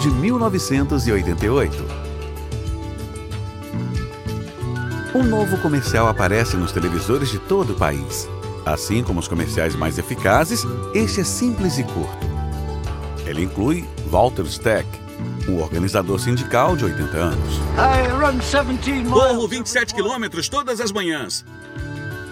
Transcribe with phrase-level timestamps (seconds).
[0.00, 1.84] de 1988.
[5.14, 8.26] Um novo comercial aparece nos televisores de todo o país.
[8.64, 10.64] Assim como os comerciais mais eficazes,
[10.94, 12.30] este é simples e curto.
[13.26, 14.88] Ele inclui Walter Stack,
[15.46, 17.60] um organizador sindical de 80 anos.
[19.10, 21.44] Corro 27 quilômetros todas as manhãs.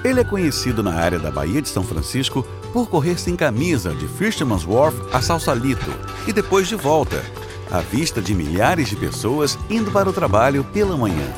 [0.03, 4.07] Ele é conhecido na área da Baía de São Francisco por correr sem camisa de
[4.07, 5.93] Fisherman's Wharf a Salsalito
[6.27, 7.23] e depois de volta,
[7.71, 11.33] à vista de milhares de pessoas indo para o trabalho pela manhã.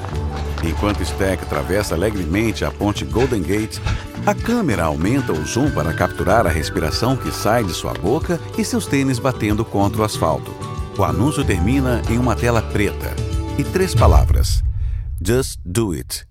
[0.62, 3.78] Enquanto Stack atravessa alegremente a ponte Golden Gate,
[4.26, 8.64] a câmera aumenta o zoom para capturar a respiração que sai de sua boca e
[8.64, 10.54] seus tênis batendo contra o asfalto.
[10.98, 13.16] O anúncio termina em uma tela preta
[13.58, 14.62] e três palavras:
[15.24, 16.26] Just do it.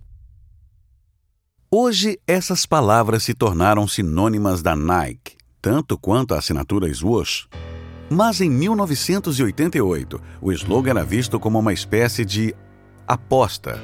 [1.71, 7.47] Hoje, essas palavras se tornaram sinônimas da Nike, tanto quanto a assinatura Swoosh.
[8.09, 12.55] Mas em 1988, o slogan era visto como uma espécie de
[13.07, 13.79] aposta.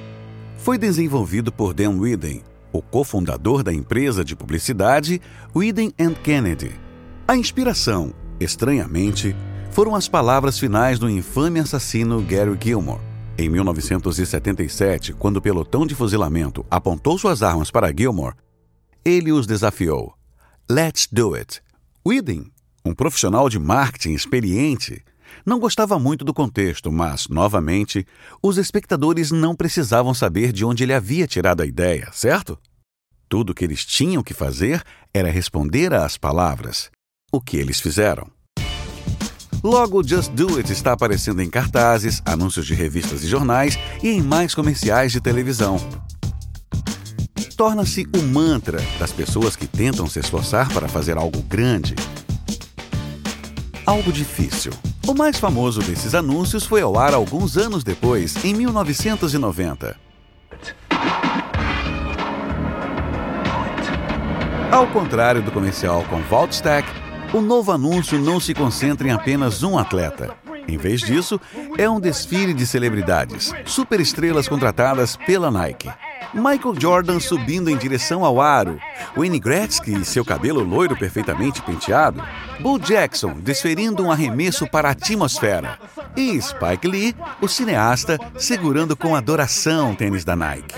[0.58, 5.22] Foi desenvolvido por Dan Whedon, o cofundador da empresa de publicidade
[5.56, 5.92] Whedon
[6.24, 6.72] Kennedy.
[7.28, 9.36] A inspiração, estranhamente,
[9.70, 13.02] foram as palavras finais do infame assassino Gary Gilmore.
[13.38, 18.36] Em 1977, quando o pelotão de fuzilamento apontou suas armas para Gilmore,
[19.04, 20.14] ele os desafiou.
[20.70, 21.62] Let's do it.
[22.08, 22.46] Whedon,
[22.86, 25.04] um profissional de marketing experiente,
[25.46, 28.06] não gostava muito do contexto, mas, novamente,
[28.42, 32.58] os espectadores não precisavam saber de onde ele havia tirado a ideia, certo?
[33.28, 36.92] Tudo o que eles tinham que fazer era responder às palavras.
[37.32, 38.30] O que eles fizeram?
[39.64, 44.22] Logo, Just Do It está aparecendo em cartazes, anúncios de revistas e jornais e em
[44.22, 45.78] mais comerciais de televisão.
[47.58, 51.96] Torna-se o mantra das pessoas que tentam se esforçar para fazer algo grande.
[53.86, 54.72] Algo difícil.
[55.06, 59.96] O mais famoso desses anúncios foi ao ar alguns anos depois, em 1990.
[64.72, 66.88] Ao contrário do comercial com Vaultstack,
[67.32, 70.36] o novo anúncio não se concentra em apenas um atleta.
[70.68, 71.40] Em vez disso,
[71.78, 75.92] é um desfile de celebridades, superestrelas contratadas pela Nike.
[76.34, 78.80] Michael Jordan subindo em direção ao aro,
[79.16, 82.22] Wayne Gretzky seu cabelo loiro perfeitamente penteado,
[82.60, 85.80] Bo Jackson desferindo um arremesso para a atmosfera
[86.16, 90.76] e Spike Lee, o cineasta, segurando com adoração o tênis da Nike.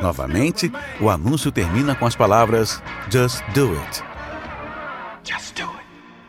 [0.00, 4.02] Novamente, o anúncio termina com as palavras Just Do It.
[5.24, 5.83] Just do it.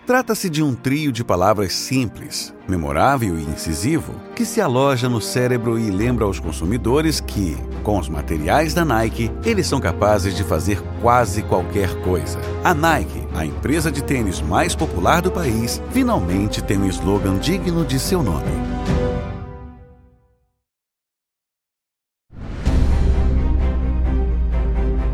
[0.06, 5.80] Trata-se de um trio de palavras simples, memorável e incisivo, que se aloja no cérebro
[5.80, 10.80] e lembra aos consumidores que, com os materiais da Nike, eles são capazes de fazer
[11.02, 12.40] quase qualquer coisa.
[12.64, 17.84] A Nike, a empresa de tênis mais popular do país, finalmente tem um slogan digno
[17.84, 18.46] de seu nome.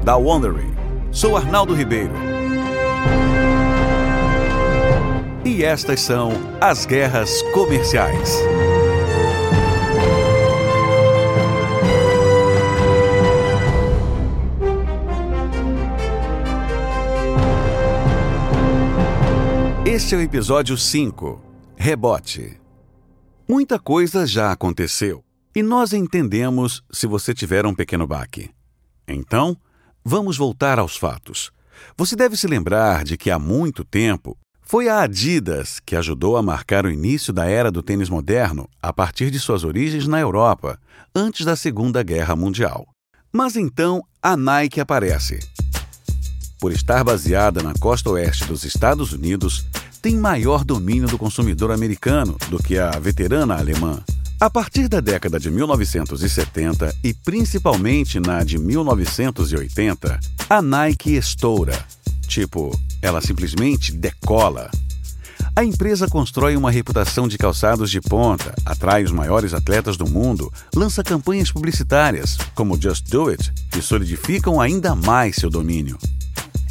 [0.04, 0.76] Da Wondering.
[1.14, 2.14] Sou Arnaldo Ribeiro.
[5.62, 8.34] E estas são as guerras comerciais.
[19.86, 21.40] Este é o episódio 5
[21.78, 22.60] Rebote.
[23.48, 25.24] Muita coisa já aconteceu
[25.56, 28.50] e nós entendemos se você tiver um pequeno baque.
[29.08, 29.56] Então,
[30.04, 31.52] vamos voltar aos fatos.
[31.96, 34.36] Você deve se lembrar de que há muito tempo
[34.72, 38.94] foi a Adidas que ajudou a marcar o início da era do tênis moderno a
[38.94, 40.80] partir de suas origens na Europa,
[41.14, 42.88] antes da Segunda Guerra Mundial.
[43.34, 45.40] Mas então a Nike aparece.
[46.58, 49.66] Por estar baseada na costa oeste dos Estados Unidos,
[50.02, 54.02] tem maior domínio do consumidor americano do que a veterana alemã.
[54.40, 60.18] A partir da década de 1970 e principalmente na de 1980,
[60.50, 61.78] a Nike estoura
[62.32, 62.72] Tipo,
[63.02, 64.70] ela simplesmente decola.
[65.56, 70.52] A empresa constrói uma reputação de calçados de ponta, atrai os maiores atletas do mundo,
[70.74, 75.98] lança campanhas publicitárias, como Just Do It, que solidificam ainda mais seu domínio.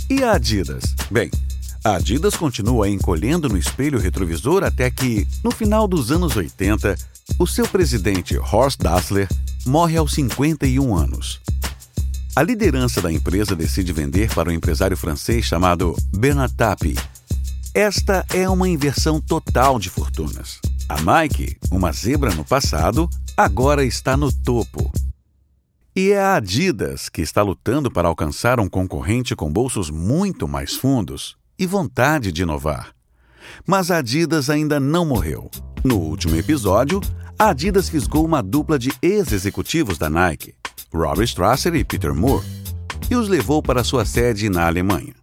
[0.09, 0.95] E a Adidas?
[1.11, 1.31] Bem,
[1.85, 6.97] a Adidas continua encolhendo no espelho retrovisor até que, no final dos anos 80,
[7.39, 9.29] o seu presidente Horst Dassler
[9.67, 11.41] morre aos 51 anos.
[12.35, 16.97] A liderança da empresa decide vender para um empresário francês chamado Bernard Tapie.
[17.75, 20.61] Esta é uma inversão total de fortunas.
[20.89, 24.93] A Nike, uma zebra no passado, agora está no topo.
[25.95, 30.77] E é a Adidas que está lutando para alcançar um concorrente com bolsos muito mais
[30.77, 32.95] fundos e vontade de inovar.
[33.67, 35.51] Mas a Adidas ainda não morreu.
[35.83, 37.01] No último episódio,
[37.37, 40.55] a Adidas fisgou uma dupla de ex-executivos da Nike,
[40.93, 42.45] Robert Strasser e Peter Moore,
[43.11, 45.15] e os levou para sua sede na Alemanha.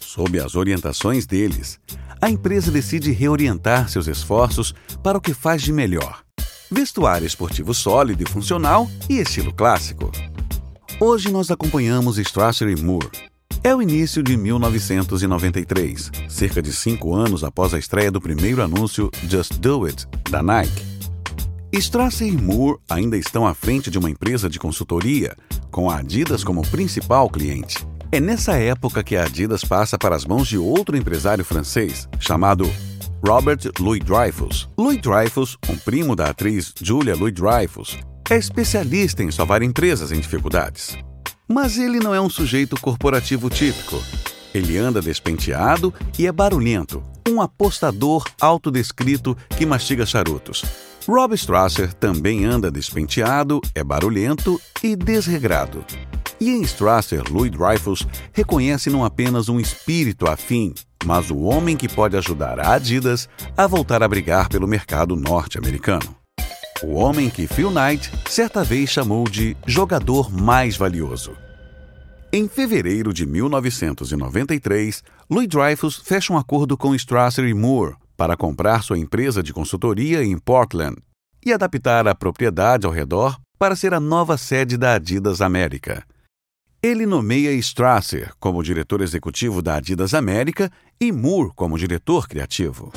[0.00, 1.78] Sob as orientações deles,
[2.20, 6.22] a empresa decide reorientar seus esforços para o que faz de melhor:
[6.70, 10.10] vestuário esportivo sólido e funcional e estilo clássico.
[10.98, 13.10] Hoje nós acompanhamos Strasser e Moore.
[13.62, 19.10] É o início de 1993, cerca de cinco anos após a estreia do primeiro anúncio
[19.28, 20.95] Just Do It, da Nike.
[21.78, 25.36] Strasser e Moore ainda estão à frente de uma empresa de consultoria,
[25.70, 27.86] com a Adidas como principal cliente.
[28.10, 32.70] É nessa época que a Adidas passa para as mãos de outro empresário francês, chamado
[33.26, 34.68] Robert Louis Dreyfus.
[34.78, 37.98] Louis Dreyfus, um primo da atriz Julia Louis Dreyfus,
[38.30, 40.96] é especialista em salvar empresas em dificuldades.
[41.46, 44.02] Mas ele não é um sujeito corporativo típico.
[44.54, 50.64] Ele anda despenteado e é barulhento, um apostador autodescrito que mastiga charutos.
[51.08, 55.84] Rob Strasser também anda despenteado, é barulhento e desregrado.
[56.40, 60.74] E em Strasser, Louis Dreyfus reconhece não apenas um espírito afim,
[61.04, 66.16] mas o homem que pode ajudar a Adidas a voltar a brigar pelo mercado norte-americano.
[66.82, 71.36] O homem que Phil Knight certa vez chamou de jogador mais valioso.
[72.32, 78.82] Em fevereiro de 1993, Louis Dreyfus fecha um acordo com Strasser e Moore para comprar
[78.82, 80.96] sua empresa de consultoria em Portland
[81.44, 86.04] e adaptar a propriedade ao redor para ser a nova sede da Adidas América.
[86.82, 90.70] Ele nomeia Strasser como diretor executivo da Adidas América
[91.00, 92.92] e Moore como diretor criativo.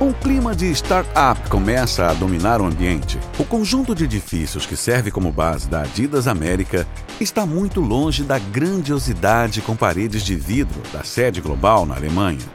[0.00, 3.18] Um clima de startup começa a dominar o ambiente.
[3.36, 6.86] O conjunto de edifícios que serve como base da Adidas América
[7.20, 12.46] está muito longe da grandiosidade com paredes de vidro da sede global na Alemanha.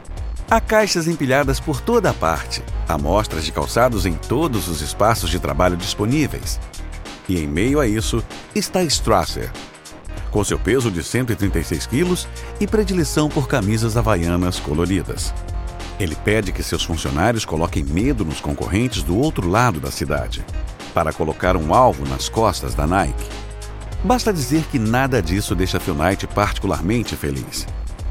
[0.50, 5.38] Há caixas empilhadas por toda a parte, amostras de calçados em todos os espaços de
[5.38, 6.60] trabalho disponíveis.
[7.28, 8.22] E em meio a isso
[8.54, 9.50] está Strasser,
[10.30, 12.28] com seu peso de 136 quilos
[12.60, 15.32] e predileção por camisas havaianas coloridas.
[15.98, 20.44] Ele pede que seus funcionários coloquem medo nos concorrentes do outro lado da cidade,
[20.92, 23.28] para colocar um alvo nas costas da Nike.
[24.04, 27.66] Basta dizer que nada disso deixa Phil Knight particularmente feliz.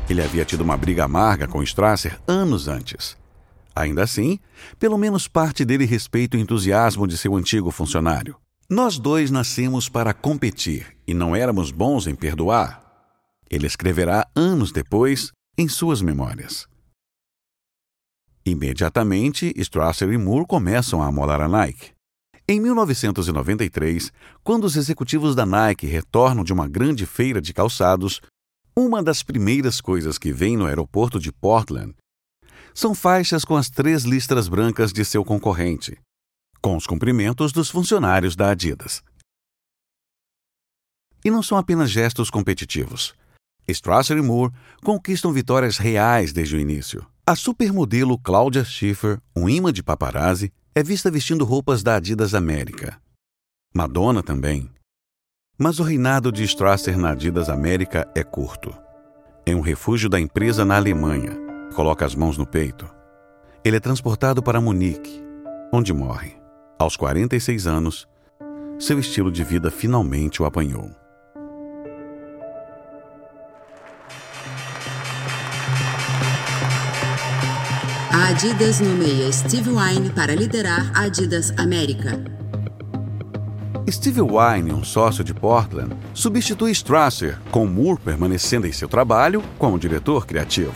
[0.10, 3.18] Ele havia tido uma briga amarga com Strasser anos antes.
[3.76, 4.38] Ainda assim,
[4.78, 8.36] pelo menos parte dele respeita o entusiasmo de seu antigo funcionário.
[8.70, 12.84] Nós dois nascemos para competir e não éramos bons em perdoar.
[13.50, 16.68] Ele escreverá anos depois em suas memórias.
[18.46, 21.92] Imediatamente, Strasser e Moore começam a amolar a Nike.
[22.46, 24.12] Em 1993,
[24.44, 28.22] quando os executivos da Nike retornam de uma grande feira de calçados,
[28.75, 31.96] uma das primeiras coisas que vem no aeroporto de Portland
[32.74, 36.00] são faixas com as três listras brancas de seu concorrente,
[36.60, 39.04] com os cumprimentos dos funcionários da Adidas.
[41.24, 43.14] E não são apenas gestos competitivos.
[43.68, 44.54] Strasser e Moore
[44.84, 47.06] conquistam vitórias reais desde o início.
[47.26, 53.00] A supermodelo Claudia Schiffer, um imã de paparazzi, é vista vestindo roupas da Adidas América.
[53.74, 54.73] Madonna também.
[55.58, 58.76] Mas o reinado de Strasser na Adidas América é curto.
[59.45, 61.38] Em um refúgio da empresa na Alemanha,
[61.76, 62.90] coloca as mãos no peito.
[63.64, 65.24] Ele é transportado para Munique,
[65.72, 66.36] onde morre.
[66.80, 68.07] Aos 46 anos,
[68.80, 70.90] seu estilo de vida finalmente o apanhou.
[78.12, 82.43] A Adidas nomeia Steve Wine para liderar a Adidas América.
[83.92, 89.78] Steve Wine, um sócio de Portland, substitui Strasser, com Moore permanecendo em seu trabalho como
[89.78, 90.73] diretor criativo.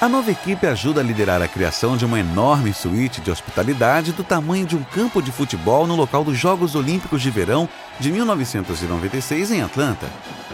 [0.00, 4.22] A nova equipe ajuda a liderar a criação de uma enorme suíte de hospitalidade do
[4.22, 9.50] tamanho de um campo de futebol no local dos Jogos Olímpicos de Verão de 1996
[9.50, 10.06] em Atlanta.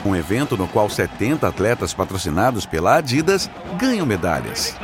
[0.05, 4.75] Um evento no qual 70 atletas patrocinados pela Adidas ganham medalhas.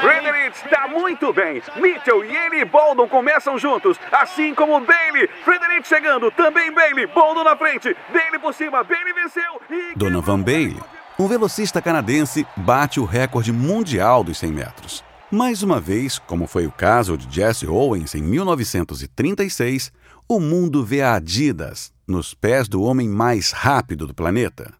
[0.00, 1.60] Frederick está muito bem.
[1.76, 5.28] Mitchell e ele e Bolden começam juntos, assim como Bailey.
[5.44, 7.08] Frederick chegando, também Bailey.
[7.08, 9.96] Bolden na frente, Bailey por cima, Bailey venceu e...
[9.96, 10.80] Donovan Bailey,
[11.18, 15.04] um velocista canadense, bate o recorde mundial dos 100 metros.
[15.30, 19.90] Mais uma vez, como foi o caso de Jesse Owens em 1936,
[20.28, 24.72] o mundo vê a Adidas nos pés do homem mais rápido do planeta.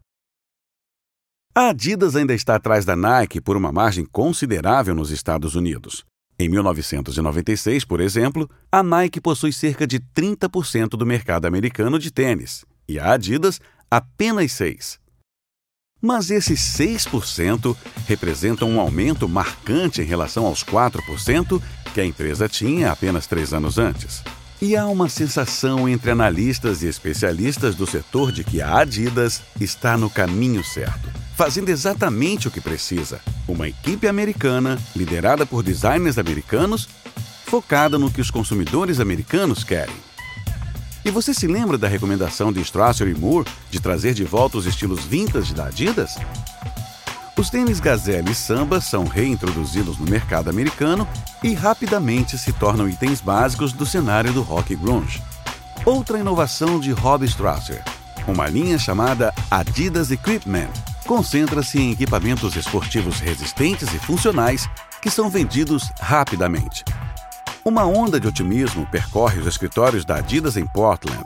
[1.55, 6.03] A Adidas ainda está atrás da Nike por uma margem considerável nos Estados Unidos.
[6.39, 12.65] Em 1996, por exemplo, a Nike possui cerca de 30% do mercado americano de tênis
[12.89, 14.97] e a Adidas apenas 6.
[16.01, 21.61] Mas esses 6% representam um aumento marcante em relação aos 4%
[21.93, 24.23] que a empresa tinha apenas três anos antes.
[24.59, 29.95] E há uma sensação entre analistas e especialistas do setor de que a Adidas está
[29.95, 36.87] no caminho certo, fazendo exatamente o que precisa: uma equipe americana, liderada por designers americanos,
[37.45, 39.95] focada no que os consumidores americanos querem.
[41.05, 44.65] E você se lembra da recomendação de Strasser e Moore de trazer de volta os
[44.65, 46.15] estilos vintage da Adidas?
[47.35, 51.07] Os tênis Gazelle e Samba são reintroduzidos no mercado americano
[51.43, 55.21] e rapidamente se tornam itens básicos do cenário do rock grunge.
[55.83, 57.83] Outra inovação de Rob Strasser,
[58.27, 60.69] uma linha chamada Adidas Equipment,
[61.03, 64.69] concentra-se em equipamentos esportivos resistentes e funcionais
[65.01, 66.83] que são vendidos rapidamente.
[67.65, 71.23] Uma onda de otimismo percorre os escritórios da Adidas em Portland.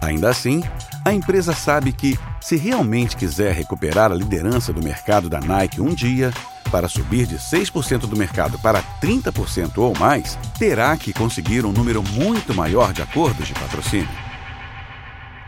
[0.00, 0.62] Ainda assim,
[1.04, 5.94] a empresa sabe que, se realmente quiser recuperar a liderança do mercado da Nike um
[5.94, 6.32] dia,
[6.70, 12.02] para subir de 6% do mercado para 30% ou mais, terá que conseguir um número
[12.02, 14.08] muito maior de acordos de patrocínio.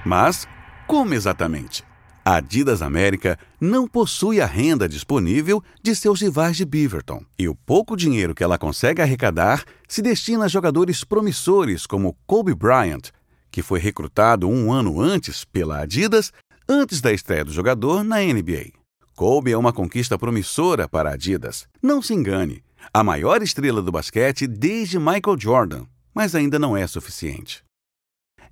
[0.04, 0.48] Mas,
[0.86, 1.84] como exatamente?
[2.22, 7.54] A Adidas América não possui a renda disponível de seus rivais de Beaverton, e o
[7.54, 13.10] pouco dinheiro que ela consegue arrecadar se destina a jogadores promissores como Kobe Bryant,
[13.50, 16.30] que foi recrutado um ano antes pela Adidas,
[16.68, 18.72] antes da estreia do jogador na NBA.
[19.16, 21.66] Kobe é uma conquista promissora para a Adidas.
[21.82, 22.62] Não se engane,
[22.92, 25.84] a maior estrela do basquete desde Michael Jordan,
[26.14, 27.64] mas ainda não é suficiente.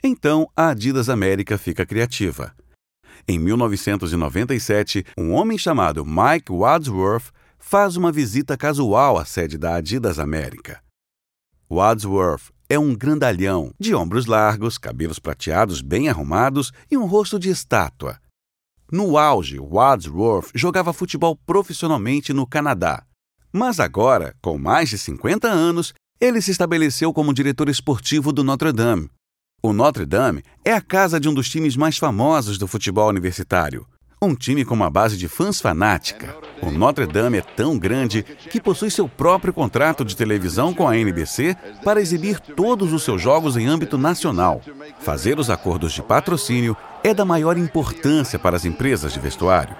[0.03, 2.55] Então a Adidas América fica criativa
[3.27, 10.19] em 1997, um homem chamado Mike Wadsworth faz uma visita casual à sede da Adidas
[10.19, 10.81] América.
[11.71, 17.49] Wadsworth é um grandalhão, de ombros largos, cabelos prateados bem arrumados e um rosto de
[17.49, 18.19] estátua.
[18.91, 23.05] No auge, Wadsworth jogava futebol profissionalmente no Canadá.
[23.53, 28.73] Mas agora, com mais de 50 anos, ele se estabeleceu como diretor esportivo do Notre
[28.73, 29.11] Dame,
[29.61, 33.85] o Notre Dame é a casa de um dos times mais famosos do futebol universitário.
[34.23, 36.37] Um time com uma base de fãs fanática.
[36.63, 40.97] O Notre Dame é tão grande que possui seu próprio contrato de televisão com a
[40.97, 44.61] NBC para exibir todos os seus jogos em âmbito nacional.
[45.01, 49.77] Fazer os acordos de patrocínio é da maior importância para as empresas de vestuário.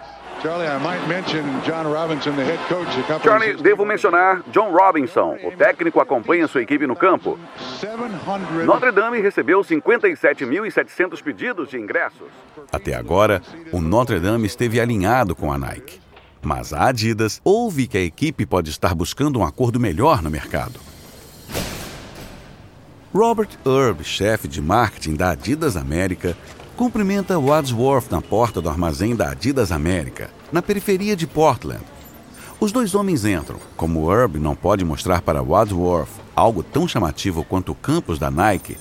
[3.23, 5.37] Charlie, devo mencionar John Robinson.
[5.45, 7.39] O técnico acompanha sua equipe no campo.
[8.65, 12.29] Notre Dame recebeu 57.700 pedidos de ingressos.
[12.71, 13.43] Até agora,
[13.73, 16.01] o Notre Dame esteve alinhado com a Nike.
[16.41, 20.79] Mas a Adidas ouve que a equipe pode estar buscando um acordo melhor no mercado.
[23.13, 26.37] Robert Erb, chefe de marketing da Adidas América,
[26.79, 31.83] cumprimenta Wadsworth na porta do armazém da Adidas América, na periferia de Portland.
[32.61, 33.59] Os dois homens entram.
[33.77, 38.79] Como Herb não pode mostrar para Wadsworth algo tão chamativo quanto o campus da Nike,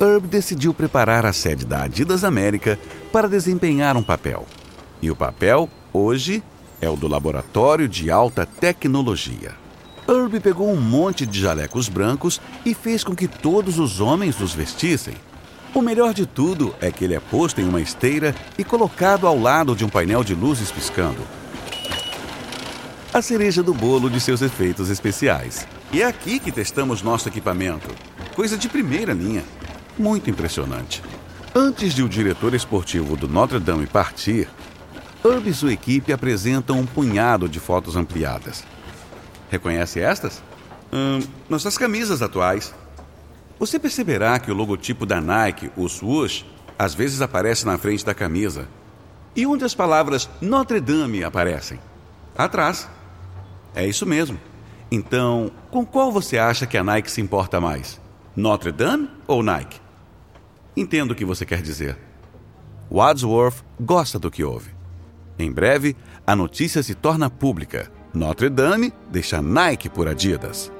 [0.00, 2.78] Herb decidiu preparar a sede da Adidas América
[3.12, 4.46] para desempenhar um papel.
[5.02, 6.42] E o papel, hoje,
[6.80, 9.52] é o do Laboratório de Alta Tecnologia.
[10.08, 14.54] Herb pegou um monte de jalecos brancos e fez com que todos os homens os
[14.54, 15.14] vestissem.
[15.74, 19.36] O melhor de tudo é que ele é posto em uma esteira e colocado ao
[19.36, 21.20] lado de um painel de luzes piscando.
[23.12, 25.66] A cereja do bolo de seus efeitos especiais.
[25.92, 27.88] E é aqui que testamos nosso equipamento.
[28.36, 29.42] Coisa de primeira linha.
[29.98, 31.02] Muito impressionante.
[31.52, 34.48] Antes de o diretor esportivo do Notre Dame partir,
[35.24, 38.62] Herb e sua equipe apresentam um punhado de fotos ampliadas.
[39.50, 40.40] Reconhece estas?
[40.92, 42.72] Hum, nossas camisas atuais.
[43.64, 46.44] Você perceberá que o logotipo da Nike, o swoosh,
[46.78, 48.68] às vezes aparece na frente da camisa.
[49.34, 51.80] E onde as palavras Notre Dame aparecem?
[52.36, 52.86] Atrás.
[53.74, 54.38] É isso mesmo.
[54.90, 57.98] Então, com qual você acha que a Nike se importa mais?
[58.36, 59.80] Notre Dame ou Nike?
[60.76, 61.96] Entendo o que você quer dizer.
[62.92, 64.72] Wadsworth gosta do que ouve.
[65.38, 67.90] Em breve, a notícia se torna pública.
[68.12, 70.70] Notre Dame deixa Nike por Adidas.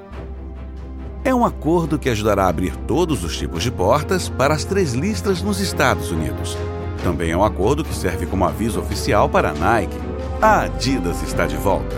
[1.25, 4.93] É um acordo que ajudará a abrir todos os tipos de portas para as três
[4.93, 6.55] listras nos Estados Unidos.
[7.03, 9.97] Também é um acordo que serve como aviso oficial para a Nike.
[10.39, 11.95] A Adidas está de volta.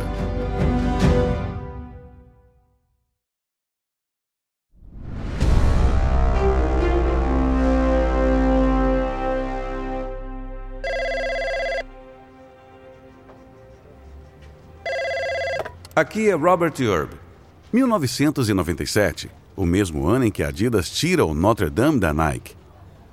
[15.94, 17.27] Aqui é Robert Erb.
[17.74, 22.56] 1997, o mesmo ano em que a Adidas tira o Notre Dame da Nike.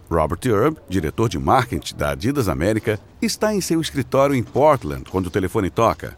[0.09, 5.27] Robert Erb, diretor de marketing da Adidas América, está em seu escritório em Portland quando
[5.27, 6.17] o telefone toca.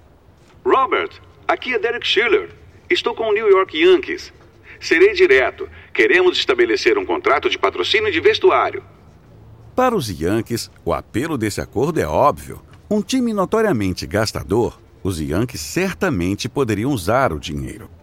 [0.65, 1.11] Robert,
[1.49, 2.51] aqui é Derek Schiller.
[2.91, 4.33] Estou com o New York Yankees.
[4.81, 5.69] Serei direto.
[5.95, 8.83] Queremos estabelecer um contrato de patrocínio de vestuário.
[9.75, 12.61] Para os Yankees, o apelo desse acordo é óbvio.
[12.91, 17.96] Um time notoriamente gastador, os Yankees certamente poderiam usar o dinheiro.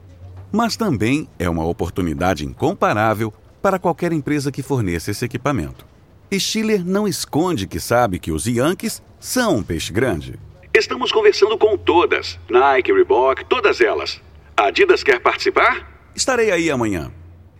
[0.55, 5.83] Mas também é uma oportunidade incomparável para qualquer empresa que forneça esse equipamento.
[6.29, 10.39] E Schiller não esconde que sabe que os Yankees são um peixe grande.
[10.71, 12.37] Estamos conversando com todas.
[12.47, 14.21] Nike, Reebok, todas elas.
[14.55, 15.91] A Adidas quer participar?
[16.15, 17.11] Estarei aí amanhã.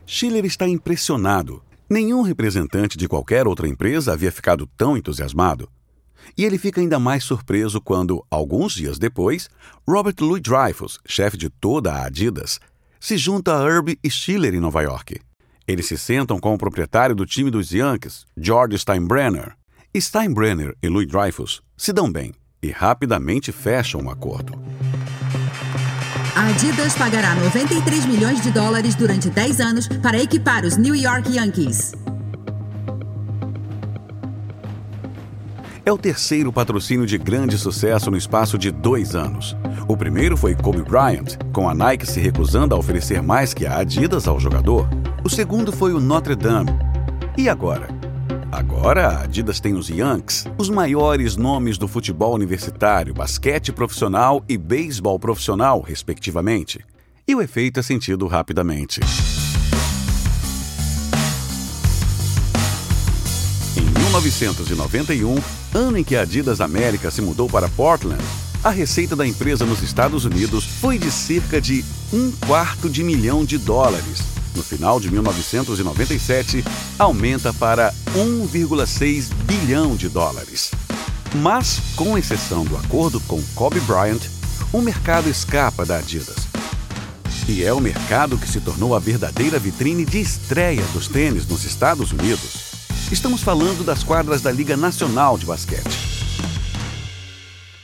[0.06, 1.64] Schiller está impressionado.
[1.90, 5.68] Nenhum representante de qualquer outra empresa havia ficado tão entusiasmado.
[6.38, 9.50] E ele fica ainda mais surpreso quando, alguns dias depois,
[9.88, 12.60] Robert Louis Dreyfus, chefe de toda a Adidas,
[13.04, 15.20] se junta a Herb e Schiller em Nova York.
[15.68, 19.58] Eles se sentam com o proprietário do time dos Yankees, George Steinbrenner.
[19.94, 24.54] Steinbrenner e Louis Dreyfus se dão bem e rapidamente fecham um acordo.
[26.34, 31.30] A Adidas pagará 93 milhões de dólares durante 10 anos para equipar os New York
[31.36, 31.92] Yankees.
[35.86, 39.54] É o terceiro patrocínio de grande sucesso no espaço de dois anos.
[39.86, 43.80] O primeiro foi Kobe Bryant, com a Nike se recusando a oferecer mais que a
[43.80, 44.88] Adidas ao jogador.
[45.26, 46.72] O segundo foi o Notre Dame.
[47.38, 47.90] E agora?
[48.50, 54.58] Agora a Adidas tem os Yankees, os maiores nomes do futebol universitário, basquete profissional e
[54.58, 56.80] beisebol profissional, respectivamente.
[57.28, 59.02] E o efeito é sentido rapidamente.
[64.14, 65.42] 1991,
[65.74, 68.24] ano em que a Adidas América se mudou para Portland,
[68.64, 73.44] a receita da empresa nos Estados Unidos foi de cerca de um quarto de milhão
[73.44, 74.22] de dólares,
[74.56, 76.64] no final de 1997,
[77.00, 80.72] aumenta para 1,6 bilhão de dólares.
[81.36, 84.22] Mas, com exceção do acordo com Kobe Bryant,
[84.72, 86.48] o mercado escapa da Adidas.
[87.48, 91.66] E é o mercado que se tornou a verdadeira vitrine de estreia dos tênis nos
[91.66, 92.73] Estados Unidos.
[93.14, 95.84] Estamos falando das quadras da Liga Nacional de Basquete.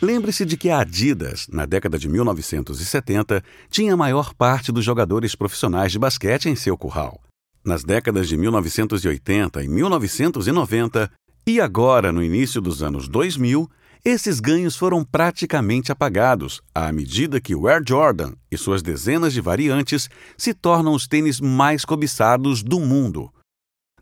[0.02, 5.36] Lembre-se de que a Adidas, na década de 1970, tinha a maior parte dos jogadores
[5.36, 7.22] profissionais de basquete em seu curral.
[7.64, 11.12] Nas décadas de 1980 e 1990,
[11.46, 13.70] e agora no início dos anos 2000,
[14.04, 19.42] esses ganhos foram praticamente apagados à medida que o Air Jordan e suas dezenas de
[19.42, 23.32] variantes se tornam os tênis mais cobiçados do mundo.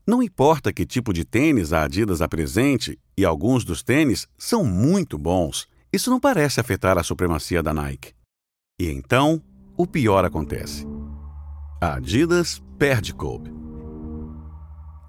[0.07, 5.17] Não importa que tipo de tênis a Adidas apresente, e alguns dos tênis são muito
[5.17, 8.13] bons, isso não parece afetar a supremacia da Nike.
[8.79, 9.41] E então,
[9.75, 10.87] o pior acontece.
[11.81, 13.51] A Adidas perde Kobe.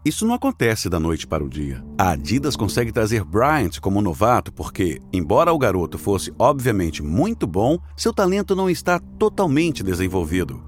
[0.04, 1.84] Isso não acontece da noite para o dia.
[1.96, 7.78] A Adidas consegue trazer Bryant como novato porque, embora o garoto fosse obviamente muito bom,
[7.96, 10.67] seu talento não está totalmente desenvolvido.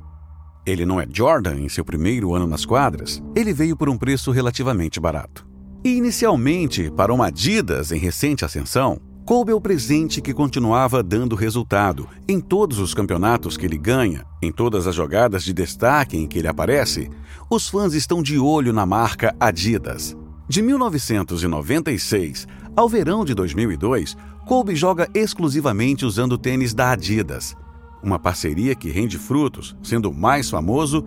[0.66, 4.30] Ele não é Jordan em seu primeiro ano nas quadras, ele veio por um preço
[4.30, 5.46] relativamente barato.
[5.84, 11.36] E inicialmente, para uma Adidas em recente ascensão, Coube é o presente que continuava dando
[11.36, 16.26] resultado em todos os campeonatos que ele ganha, em todas as jogadas de destaque em
[16.26, 17.08] que ele aparece.
[17.48, 20.16] Os fãs estão de olho na marca Adidas.
[20.48, 22.46] De 1996
[22.76, 27.54] ao verão de 2002, Kobe joga exclusivamente usando tênis da Adidas.
[28.02, 31.04] Uma parceria que rende frutos, sendo o mais famoso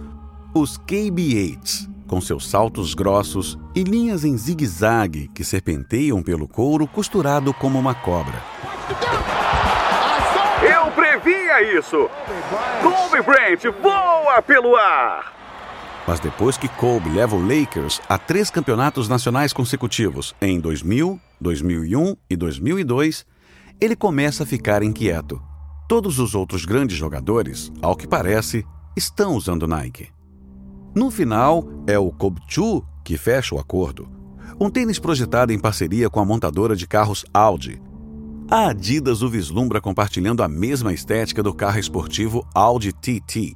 [0.54, 7.54] os KB8s, com seus saltos grossos e linhas em zigue-zague que serpenteiam pelo couro costurado
[7.54, 8.40] como uma cobra.
[10.62, 12.10] Eu previa isso!
[12.82, 15.34] Kobe Bryant voa pelo ar!
[16.08, 22.16] Mas depois que Kobe leva o Lakers a três campeonatos nacionais consecutivos em 2000, 2001
[22.30, 23.26] e 2002,
[23.80, 25.42] ele começa a ficar inquieto.
[25.94, 28.66] Todos os outros grandes jogadores, ao que parece,
[28.98, 30.08] estão usando Nike.
[30.96, 34.10] No final, é o Kobchu que fecha o acordo.
[34.60, 37.80] Um tênis projetado em parceria com a montadora de carros Audi.
[38.50, 43.54] A Adidas o vislumbra compartilhando a mesma estética do carro esportivo Audi TT.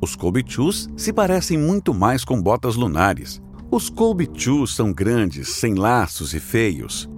[0.00, 3.40] Os Kobchus se parecem muito mais com botas lunares.
[3.70, 7.08] Os Kobchus são grandes, sem laços e feios.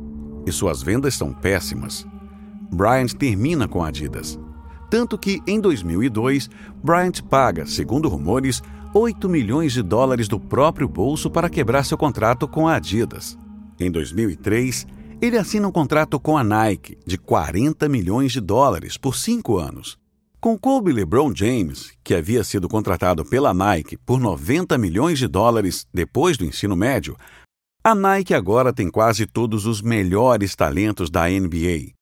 [0.44, 2.06] E suas vendas são péssimas.
[2.70, 4.38] Bryant termina com a Adidas.
[4.90, 6.48] Tanto que, em 2002,
[6.82, 8.62] Bryant paga, segundo rumores,
[8.94, 13.36] 8 milhões de dólares do próprio bolso para quebrar seu contrato com a Adidas.
[13.78, 14.86] Em 2003,
[15.20, 19.98] ele assina um contrato com a Nike de 40 milhões de dólares por cinco anos.
[20.40, 25.86] Com Kobe LeBron James, que havia sido contratado pela Nike por 90 milhões de dólares
[25.92, 27.16] depois do ensino médio,
[27.82, 31.92] A Nike agora tem quase todos os melhores talentos da NBA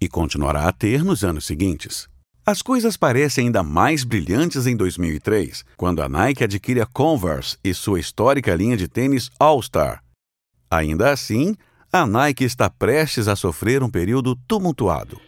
[0.00, 2.08] e continuará a ter nos anos seguintes.
[2.46, 7.72] As coisas parecem ainda mais brilhantes em 2003, quando a Nike adquire a Converse e
[7.72, 10.02] sua histórica linha de tênis All-Star.
[10.70, 11.54] Ainda assim,
[11.90, 15.18] a Nike está prestes a sofrer um período tumultuado.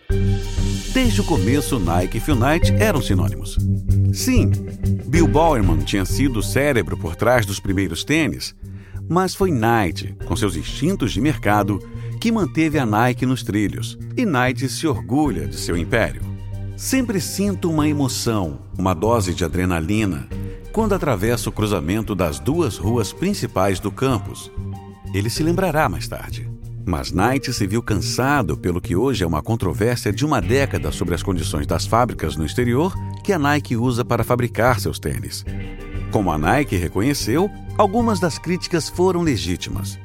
[0.93, 3.57] Desde o começo, Nike e Phil Knight eram sinônimos.
[4.13, 4.51] Sim,
[5.07, 8.55] Bill Bowerman tinha sido o cérebro por trás dos primeiros tênis,
[9.09, 11.79] mas foi Knight, com seus instintos de mercado,
[12.21, 16.26] que manteve a Nike nos trilhos, e Knight se orgulha de seu império.
[16.77, 20.29] Sempre sinto uma emoção, uma dose de adrenalina,
[20.73, 24.51] quando atravesso o cruzamento das duas ruas principais do campus.
[25.15, 26.51] Ele se lembrará mais tarde.
[26.85, 31.15] Mas Knight se viu cansado pelo que hoje é uma controvérsia de uma década sobre
[31.15, 35.47] as condições das fábricas no exterior que a Nike usa para fabricar seus tênis.
[36.13, 39.99] Como a Nike reconheceu, algumas das críticas foram legítimas.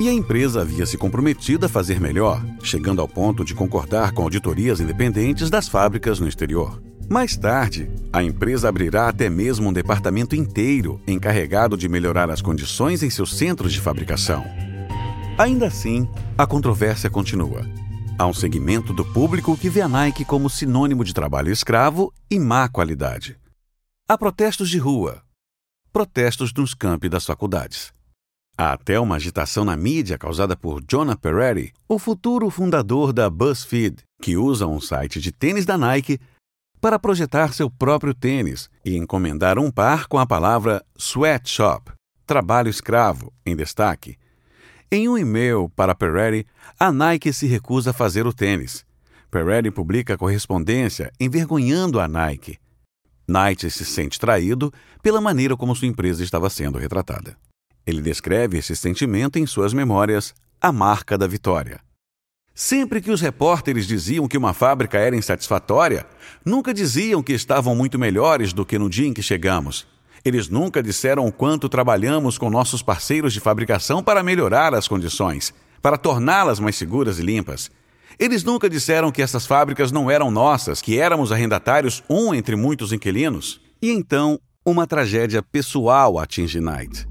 [0.00, 4.22] E a empresa havia se comprometido a fazer melhor, chegando ao ponto de concordar com
[4.22, 6.80] auditorias independentes das fábricas no exterior.
[7.10, 13.02] Mais tarde, a empresa abrirá até mesmo um departamento inteiro encarregado de melhorar as condições
[13.02, 14.44] em seus centros de fabricação.
[15.36, 17.66] Ainda assim, a controvérsia continua.
[18.16, 22.38] Há um segmento do público que vê a Nike como sinônimo de trabalho escravo e
[22.38, 23.36] má qualidade.
[24.08, 25.22] Há protestos de rua,
[25.92, 27.97] protestos nos campi das faculdades.
[28.60, 34.02] Há até uma agitação na mídia causada por Jonah Peretti, o futuro fundador da BuzzFeed,
[34.20, 36.18] que usa um site de tênis da Nike
[36.80, 41.92] para projetar seu próprio tênis e encomendar um par com a palavra sweatshop,
[42.26, 44.16] trabalho escravo, em destaque.
[44.90, 46.44] Em um e-mail para Peretti,
[46.80, 48.84] a Nike se recusa a fazer o tênis.
[49.30, 52.58] Peretti publica a correspondência envergonhando a Nike.
[53.28, 57.36] Knight se sente traído pela maneira como sua empresa estava sendo retratada.
[57.88, 61.80] Ele descreve esse sentimento em suas memórias, A Marca da Vitória.
[62.54, 66.06] Sempre que os repórteres diziam que uma fábrica era insatisfatória,
[66.44, 69.86] nunca diziam que estavam muito melhores do que no dia em que chegamos.
[70.22, 75.54] Eles nunca disseram o quanto trabalhamos com nossos parceiros de fabricação para melhorar as condições,
[75.80, 77.70] para torná-las mais seguras e limpas.
[78.18, 82.92] Eles nunca disseram que essas fábricas não eram nossas, que éramos arrendatários, um entre muitos
[82.92, 83.62] inquilinos.
[83.80, 87.08] E então, uma tragédia pessoal atinge Knight.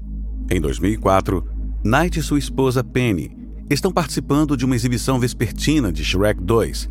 [0.50, 1.46] Em 2004,
[1.84, 3.36] Knight e sua esposa Penny
[3.68, 6.88] estão participando de uma exibição vespertina de Shrek 2.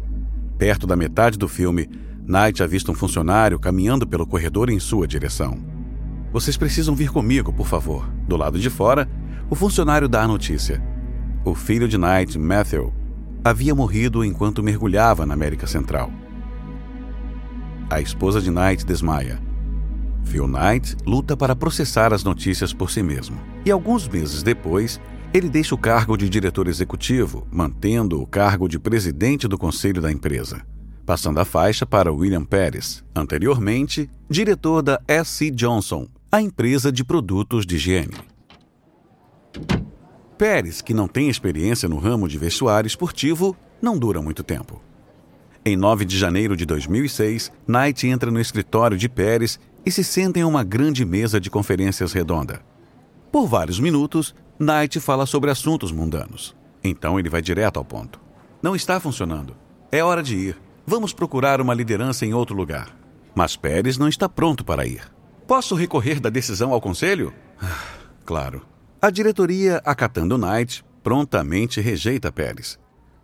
[0.60, 1.89] Perto da metade do filme,
[2.28, 5.58] Knight avista um funcionário caminhando pelo corredor em sua direção.
[6.32, 8.08] Vocês precisam vir comigo, por favor.
[8.28, 9.10] Do lado de fora,
[9.50, 10.80] o funcionário dá a notícia.
[11.43, 12.93] O filho de Knight, Matthew,
[13.43, 16.12] havia morrido enquanto mergulhava na América Central.
[17.89, 19.47] A esposa de Knight desmaia.
[20.28, 23.40] Phil Knight luta para processar as notícias por si mesmo.
[23.66, 25.00] E alguns meses depois,
[25.34, 30.12] ele deixa o cargo de diretor executivo, mantendo o cargo de presidente do conselho da
[30.12, 30.62] empresa,
[31.06, 37.66] passando a faixa para William Pérez, anteriormente diretor da SC Johnson, a empresa de produtos
[37.66, 38.13] de higiene.
[40.38, 44.82] Pérez, que não tem experiência no ramo de vestuário esportivo, não dura muito tempo.
[45.66, 50.38] Em 9 de janeiro de 2006, Knight entra no escritório de Pérez e se senta
[50.38, 52.60] em uma grande mesa de conferências redonda.
[53.32, 56.54] Por vários minutos, Knight fala sobre assuntos mundanos.
[56.84, 58.19] Então ele vai direto ao ponto.
[58.62, 59.56] Não está funcionando.
[59.89, 60.58] É hora de ir.
[60.86, 62.93] Vamos procurar uma liderança em outro lugar.
[63.34, 65.10] Mas Pérez não está pronto para ir.
[65.47, 67.34] Posso recorrer da decisão ao conselho?
[68.26, 68.63] Claro.
[69.02, 72.78] A diretoria, acatando Knight, prontamente rejeita Pérez.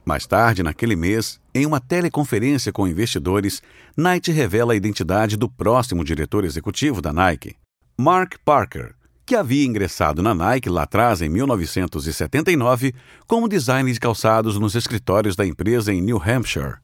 [0.06, 3.62] Mais tarde, naquele mês, em uma teleconferência com investidores,
[3.96, 7.56] Knight revela a identidade do próximo diretor executivo da Nike,
[7.98, 12.94] Mark Parker, que havia ingressado na Nike lá atrás em 1979
[13.28, 16.76] como designer de calçados nos escritórios da empresa em New Hampshire.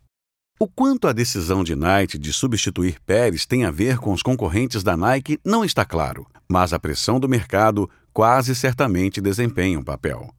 [0.59, 4.83] O quanto a decisão de Knight de substituir Pérez tem a ver com os concorrentes
[4.83, 10.29] da Nike não está claro, mas a pressão do mercado quase certamente desempenha um papel.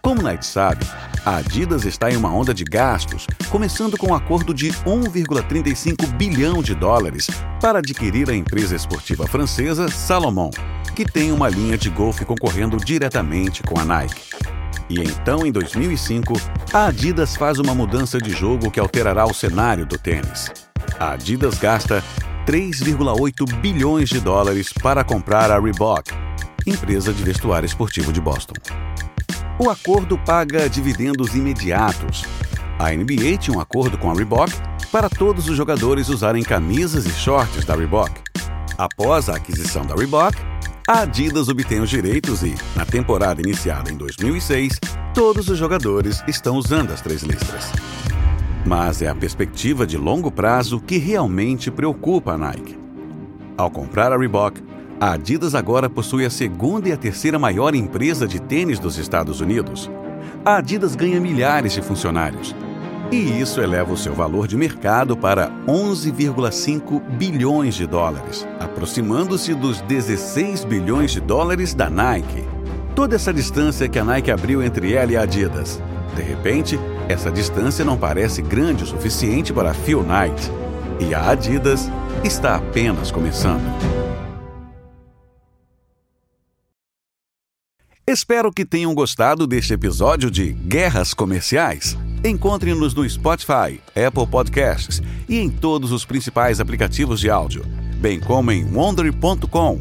[0.00, 0.86] Como Knight sabe,
[1.26, 6.62] a Adidas está em uma onda de gastos, começando com um acordo de 1,35 bilhão
[6.62, 7.26] de dólares
[7.60, 10.50] para adquirir a empresa esportiva francesa Salomon,
[10.94, 14.22] que tem uma linha de golfe concorrendo diretamente com a Nike.
[14.88, 16.40] E então, em 2005,
[16.72, 20.52] a Adidas faz uma mudança de jogo que alterará o cenário do tênis.
[20.96, 22.04] A Adidas gasta
[22.46, 26.08] 3,8 bilhões de dólares para comprar a Reebok,
[26.64, 28.54] empresa de vestuário esportivo de Boston.
[29.58, 32.24] O acordo paga dividendos imediatos.
[32.78, 34.52] A NBA tinha um acordo com a Reebok
[34.92, 38.12] para todos os jogadores usarem camisas e shorts da Reebok.
[38.76, 40.36] Após a aquisição da Reebok,
[40.86, 44.78] A Adidas obtém os direitos e, na temporada iniciada em 2006,
[45.14, 47.72] todos os jogadores estão usando as três listras.
[48.66, 52.78] Mas é a perspectiva de longo prazo que realmente preocupa a Nike.
[53.56, 54.62] Ao comprar a Reebok,
[54.98, 59.40] a Adidas agora possui a segunda e a terceira maior empresa de tênis dos Estados
[59.40, 59.90] Unidos.
[60.44, 62.54] A Adidas ganha milhares de funcionários.
[63.12, 69.80] E isso eleva o seu valor de mercado para 11,5 bilhões de dólares, aproximando-se dos
[69.82, 72.44] 16 bilhões de dólares da Nike.
[72.94, 75.80] Toda essa distância que a Nike abriu entre ela e a Adidas.
[76.16, 80.50] De repente, essa distância não parece grande o suficiente para Phil Knight.
[80.98, 81.88] E a Adidas
[82.24, 84.05] está apenas começando.
[88.08, 91.98] Espero que tenham gostado deste episódio de Guerras Comerciais.
[92.24, 97.64] Encontre-nos no Spotify, Apple Podcasts e em todos os principais aplicativos de áudio,
[97.98, 99.80] bem como em wonder.com.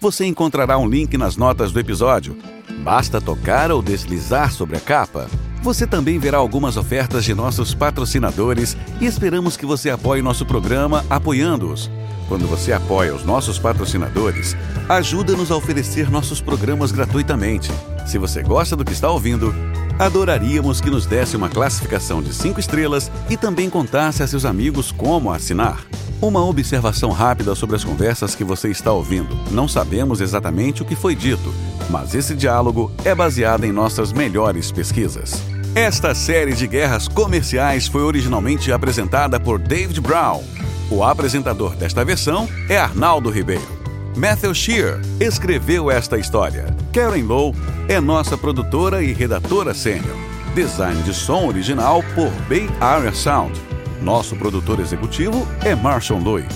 [0.00, 2.36] Você encontrará um link nas notas do episódio.
[2.82, 5.30] Basta tocar ou deslizar sobre a capa.
[5.62, 11.06] Você também verá algumas ofertas de nossos patrocinadores e esperamos que você apoie nosso programa
[11.08, 11.88] apoiando-os.
[12.32, 14.56] Quando você apoia os nossos patrocinadores,
[14.88, 17.70] ajuda-nos a oferecer nossos programas gratuitamente.
[18.06, 19.54] Se você gosta do que está ouvindo,
[19.98, 24.90] adoraríamos que nos desse uma classificação de 5 estrelas e também contasse a seus amigos
[24.90, 25.84] como assinar.
[26.22, 29.38] Uma observação rápida sobre as conversas que você está ouvindo.
[29.50, 31.52] Não sabemos exatamente o que foi dito,
[31.90, 35.34] mas esse diálogo é baseado em nossas melhores pesquisas.
[35.74, 40.61] Esta série de guerras comerciais foi originalmente apresentada por David Brown
[40.92, 43.66] o apresentador desta versão é Arnaldo Ribeiro.
[44.14, 46.66] Matthew Shear escreveu esta história.
[46.92, 47.54] Karen Lowe
[47.88, 50.16] é nossa produtora e redatora sênior.
[50.54, 53.58] Design de som original por Bay Area Sound.
[54.02, 56.46] Nosso produtor executivo é Marshall Louis.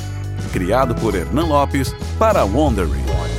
[0.53, 3.36] Criado por Hernan Lopes para Wondering.